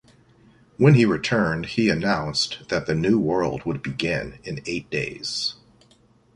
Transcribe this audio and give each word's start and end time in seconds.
When 0.77 0.95
he 0.95 1.05
returned, 1.05 1.67
he 1.77 1.89
announced 1.91 2.69
that 2.69 2.87
the 2.87 2.95
New 2.95 3.19
World 3.19 3.65
would 3.65 3.83
begin 3.83 4.39
in 4.43 4.63
eight 4.65 4.89
days. 4.89 5.53